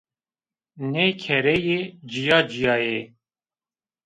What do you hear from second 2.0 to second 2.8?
cîya-cîya